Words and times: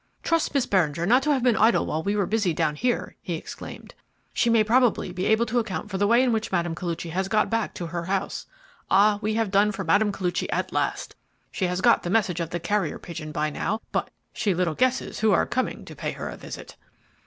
"Trust 0.23 0.55
Miss 0.55 0.65
Beringer 0.65 1.05
not 1.05 1.21
to 1.21 1.31
have 1.31 1.43
been 1.43 1.55
idle 1.55 1.85
while 1.85 2.01
we 2.01 2.15
were 2.15 2.25
busy 2.25 2.55
down 2.55 2.73
here!" 2.75 3.15
he 3.21 3.35
exclaimed. 3.35 3.93
"She 4.33 4.49
may 4.49 4.63
probably 4.63 5.11
be 5.13 5.27
able 5.27 5.45
to 5.45 5.59
account 5.59 5.91
for 5.91 5.99
the 5.99 6.07
way 6.07 6.23
in 6.23 6.31
which 6.31 6.51
Mme. 6.51 6.73
Koluchy 6.73 7.11
has 7.11 7.27
got 7.27 7.51
back 7.51 7.75
to 7.75 7.85
her 7.85 8.05
house. 8.05 8.47
Ah, 8.89 9.19
we 9.21 9.35
have 9.35 9.51
done 9.51 9.71
for 9.71 9.83
Mme. 9.83 10.09
Koluchy 10.11 10.47
at 10.51 10.73
last. 10.73 11.15
She 11.51 11.65
has 11.67 11.81
got 11.81 12.01
the 12.01 12.09
message 12.09 12.39
of 12.39 12.49
the 12.49 12.59
carrier 12.59 12.97
pigeon 12.97 13.31
by 13.31 13.51
now, 13.51 13.79
but 13.91 14.09
she 14.33 14.55
little 14.55 14.73
guesses 14.73 15.19
who 15.19 15.33
are 15.33 15.45
coming 15.45 15.85
to 15.85 15.95
pay 15.95 16.13
her 16.13 16.29
a 16.29 16.35
visit." 16.35 16.77